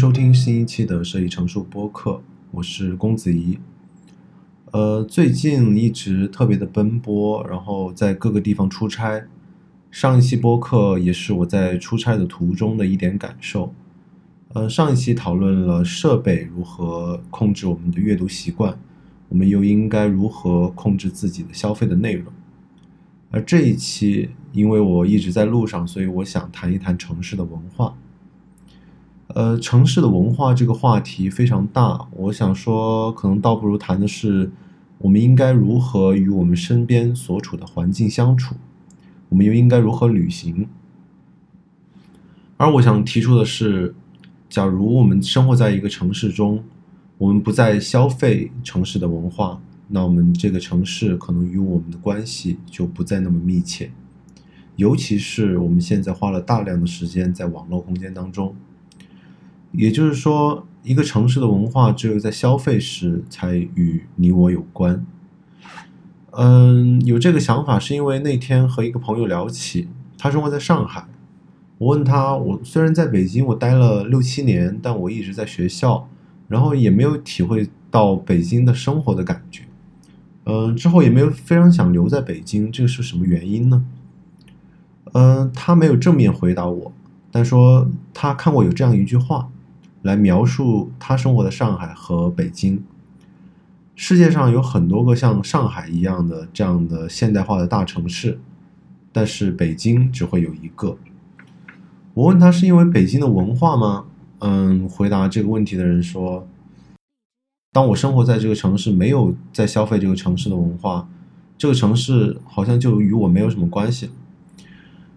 [0.00, 3.58] 收听新一期的设计成熟播客，我是公子怡。
[4.70, 9.22] 呃，最近一直特别的奔波，然后在各个地方出差。
[9.90, 13.74] 上一期播客也是我在出差的途中的一点感受。
[14.54, 18.74] 呃，上一期讨论了设备如何控制我们的阅读习惯，
[19.28, 22.32] 我们又应该如何控制自己的消费的内容。
[23.30, 27.94] 而这一期，因为我一直在路上，所以我想谈一谈城市的文化。
[29.34, 34.50] 呃，城市的文化这个话题非常大，我想说，可能倒不如谈的是，
[34.98, 38.56] 我们应该如何与我们身边所处的环境相处，
[39.28, 40.68] 我们又应该如何旅行。
[42.56, 43.94] 而我想提出的是，
[44.48, 46.64] 假如我们生活在一个城市中，
[47.18, 53.92] 我们不再消费城市的文化，那我们这个城市可能与我们的关系就不再那么密切，
[54.74, 58.56] 尤其是我们现在花了大量的时间在网络空间当中。
[59.72, 65.04] 也就是说，一个城市的文化只有在消费时才与你我有关。
[66.32, 71.06] 嗯，有这个想法是因为那天和一个朋友聊起，他生活在上海。
[71.78, 76.08] 我问他，我虽然在北京我待了六七年，但我一直在学校，
[76.48, 79.64] 然后也没有体会到北京的生活的感觉。
[80.44, 83.84] 嗯，之后也没有非常想留在北京，这个是什么原因呢？
[85.12, 86.92] 嗯，他没有正面回答我，
[87.30, 89.48] 但说他看过有这样一句话。
[90.02, 92.82] 来描述他生活的上海和北京。
[93.94, 98.40] 世界上有很多个像上海一样的这样的现代化的大城市，
[99.12, 100.96] 但是北京只会有一个。
[102.14, 104.06] 我问他是因为北京的文化吗？
[104.38, 106.48] 嗯，回答这个问题的人说
[107.72, 111.06] ：“当我生活在这个城市，没有在消费这个城市的文化，
[111.58, 114.10] 这个城市好像就与我没有什么关系。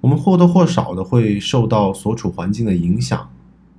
[0.00, 3.30] 我们或多或少的会受到所处环境的影响。”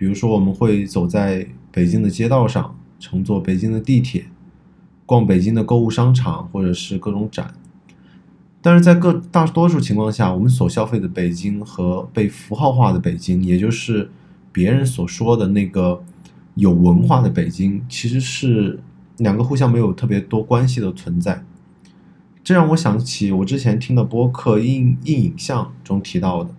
[0.00, 4.24] 比如说，我们会走在北京的街道上，乘坐北京的地铁，
[5.04, 7.52] 逛北京的购物商场，或者是各种展。
[8.62, 14.10] 但是在各大多数情况下，我们所消费的北京和被符号化的北京，也就是
[14.50, 16.02] 别人所说的那个
[16.54, 18.80] 有文化的北京，其实是
[19.18, 21.44] 两个互相没有特别多关系的存在。
[22.42, 26.54] 这让我想起我之前听的播客《硬硬影像》中提到的，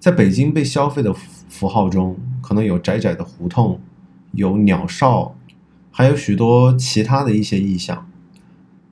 [0.00, 1.12] 在北京被消费的
[1.50, 2.16] 符号中。
[2.46, 3.80] 可能有窄窄的胡同，
[4.30, 5.34] 有鸟哨，
[5.90, 8.08] 还有许多其他的一些意象。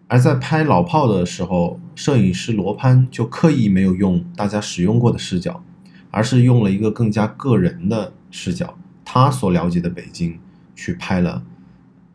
[0.08, 5.62] 而在拍老炮的时候，摄影师罗潘就刻意没有用大家使用过的视角，
[6.10, 10.40] 而是用了一个更加个人的视角，他所了解的北京
[10.74, 11.44] 去拍了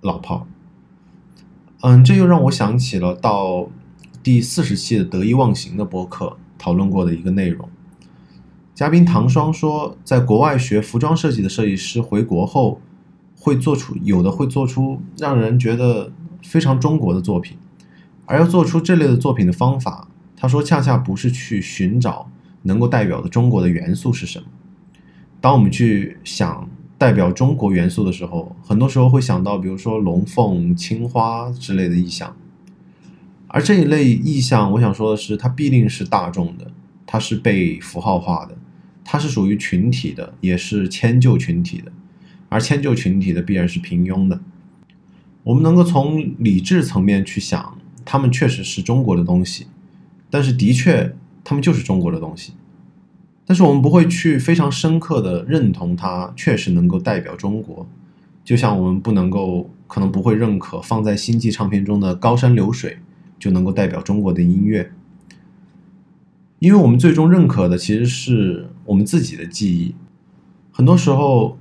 [0.02, 0.46] 老炮。
[1.80, 3.70] 嗯，这又让我想起了到
[4.22, 7.70] 第四十期的得意忘形的播客讨论过的一个内容。
[8.80, 12.80] 嘉宾唐双说，在国外学服装设计的设计师回国后，
[13.38, 17.58] 会做出有的会做出让人觉得非常中国的作品，
[18.26, 20.08] 而要做出这类的作品的方法，
[20.38, 22.32] 他说恰恰不是去寻找
[22.62, 24.46] 能够代表的中国的元素是什么。
[25.42, 32.34] 当我们去想代表中国元素的时候，很多时候会想到，比如说龙凤、青花之类的意象，
[33.50, 36.72] 而这一类意象，我想说的是，它必定是大众的，
[37.06, 38.56] 它是被符号化的。
[39.04, 41.92] 它是属于群体的，也是迁就群体的，
[42.50, 44.40] 而迁就群体的必然是平庸的。
[45.44, 49.68] 我们能够从理智层面去想，他们确实是中国的东西，
[50.30, 52.54] 但是的确，他们就是中国的东西。
[53.46, 57.88] 但是我们不会去非常深刻的认同它确实能够代表中国，
[58.44, 63.00] 就像我们不能够，可能不会认可放在星际唱片中的高山流水
[63.40, 64.92] 就能够代表中国的音乐。
[66.60, 69.96] 因为我们最终认可的其实是我们自己的记忆。
[70.72, 71.58] 很多时候，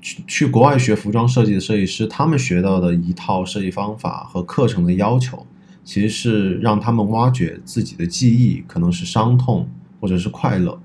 [0.00, 5.46] 去去国外学服装设计的设计师，他们学到的一套设计方法和课程的要求，
[5.84, 9.68] 其实是让他们挖掘自己的记忆，可能是伤痛
[10.00, 10.80] 或者是快乐。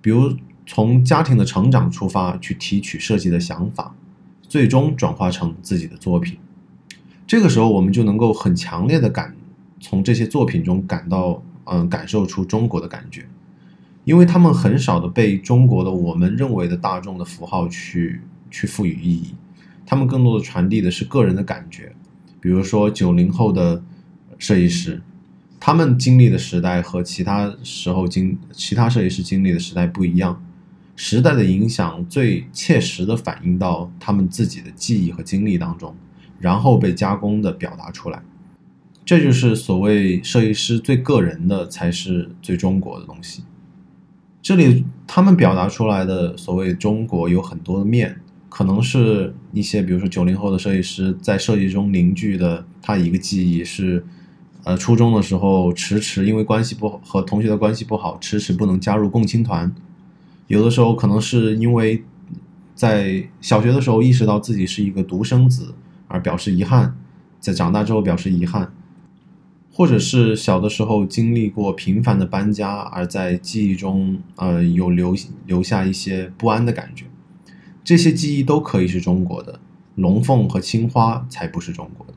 [0.00, 0.34] 比如
[0.66, 3.94] 从家庭的成长出发去提取设计的想法，
[4.48, 6.36] 最终转化成自己的作品。
[7.28, 9.36] 这个时候，我们就能够很强烈的感
[9.80, 11.44] 从这些作品中感到。
[11.72, 13.26] 嗯，感受出中国的感觉，
[14.04, 18.20] 因为他们很少的被中国的我们认为的大众的符号去
[18.50, 19.34] 去赋予意义，
[19.86, 21.94] 他们更多的传递的是个人的感觉。
[22.40, 23.82] 比如说九零后的
[24.38, 25.00] 设计师，
[25.58, 30.44] 他们经历的时代和其他时候经其他设计师经历的时代不一样，
[30.94, 35.96] 时代的影响最切实的反映到他们自己的记忆和经历当中，
[36.38, 38.20] 然后被加工的表达出来。
[39.04, 43.42] 这就是所谓设计师最个人的才是最中国的东西。
[44.40, 54.04] 这里他们表达出来的所谓中国有很多的面，可能是一些比如说九零后的设计师在设计中凝聚的他一个记忆是，
[54.64, 59.72] 呃，初中的时候迟迟因为关系不好和同学的关系不好，迟迟不能加入共青团。
[60.48, 62.02] 有的时候可能是因为
[62.74, 65.74] 在小学的时候意识到自己是一个独生子
[66.08, 66.96] 而表示遗憾，
[67.38, 68.72] 在长大之后表示遗憾，
[69.72, 75.16] 或者是小的时候经历过频繁的搬家，而在记忆中呃有留
[75.46, 77.06] 留下一些不安的感觉。
[77.82, 79.58] 这些记忆都可以是中国的，
[79.94, 82.12] 龙凤和青花才不是中国的。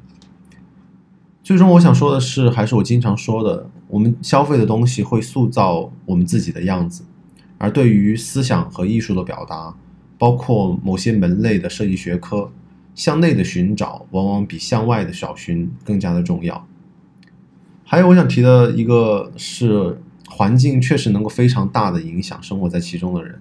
[1.42, 7.04] 最终，我想说的是，还是我经常说的，我们消费的东西会塑造我们自己的样子，
[7.58, 9.76] 而对于思想和艺术的表达，
[10.18, 12.52] 包括某些门类的设计学科，
[12.94, 16.68] 向内的寻找往往比向外的找寻更加的重要。
[17.88, 23.40] 还有我想提的一个是，环境确实能够非常大的影响生活在其中的人。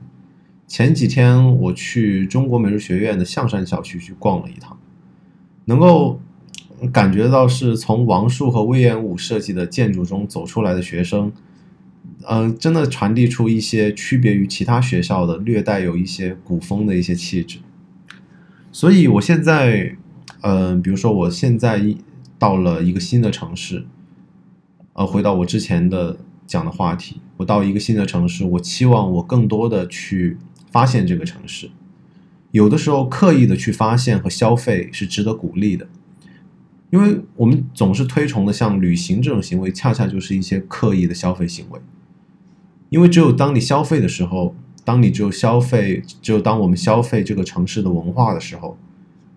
[0.69, 4.79] 前几天我去中国美术学院的象山校区去逛了一趟，
[5.65, 6.21] 能够
[6.93, 11.33] 感觉到是从王树和魏延武设计的建筑中走出来的学生，
[12.29, 17.59] 嗯，真的传递出一些区别于其他学校的略带有一些古风的一些气质。
[18.71, 19.97] 所以，我现在，
[20.43, 21.83] 嗯，比如说我现在
[22.39, 23.87] 到了一个新的城市，
[24.95, 30.39] 呃，回到我之前的讲的话题，我到一个新的城市，我期望我更多的去。
[30.73, 31.71] 发现这个城市，
[32.51, 35.87] 有的时候刻意的去发现和消费是值得鼓励的，
[36.91, 41.79] 因为我们总是推崇的像旅行这种行为，恰恰就是一些刻意的消费行为。
[42.89, 48.77] 因为只有当你消费的时候，当你只有消费，只有当我们消费这个城市的文化的时候，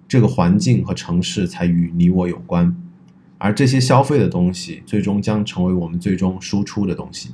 [0.08, 2.76] 这个环境和城市才与你我有关，
[3.38, 7.32] 而这些消费的东西，最终将成为我们最终输出的东西。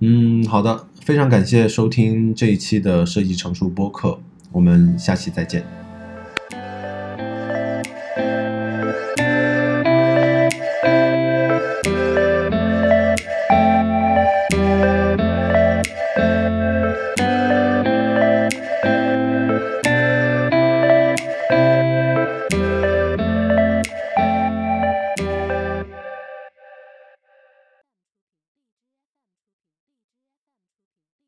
[0.00, 0.86] 嗯，好的。
[1.02, 4.20] 非常感谢收听这一期的设计成熟播客，
[4.52, 5.64] 我们下期再见。